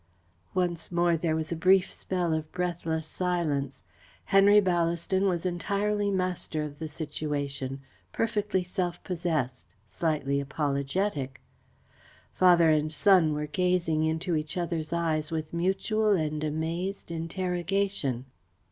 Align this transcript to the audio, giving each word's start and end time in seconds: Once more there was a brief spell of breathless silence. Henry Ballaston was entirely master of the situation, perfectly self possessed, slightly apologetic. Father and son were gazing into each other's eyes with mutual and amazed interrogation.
Once 0.55 0.91
more 0.91 1.15
there 1.15 1.35
was 1.35 1.51
a 1.51 1.55
brief 1.55 1.91
spell 1.91 2.33
of 2.33 2.51
breathless 2.51 3.05
silence. 3.05 3.83
Henry 4.25 4.59
Ballaston 4.59 5.29
was 5.29 5.45
entirely 5.45 6.09
master 6.09 6.63
of 6.63 6.79
the 6.79 6.87
situation, 6.87 7.81
perfectly 8.11 8.63
self 8.63 9.03
possessed, 9.03 9.75
slightly 9.87 10.39
apologetic. 10.39 11.39
Father 12.33 12.71
and 12.71 12.91
son 12.91 13.33
were 13.33 13.45
gazing 13.45 14.03
into 14.03 14.35
each 14.35 14.57
other's 14.57 14.91
eyes 14.91 15.29
with 15.29 15.53
mutual 15.53 16.13
and 16.15 16.43
amazed 16.43 17.11
interrogation. 17.11 18.25